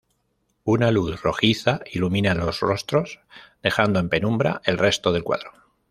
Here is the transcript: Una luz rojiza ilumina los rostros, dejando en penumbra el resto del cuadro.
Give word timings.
Una 0.63 0.89
luz 0.89 1.21
rojiza 1.21 1.81
ilumina 1.91 2.33
los 2.33 2.59
rostros, 2.61 3.19
dejando 3.61 3.99
en 3.99 4.09
penumbra 4.09 4.59
el 4.65 4.79
resto 4.79 5.11
del 5.11 5.23
cuadro. 5.23 5.51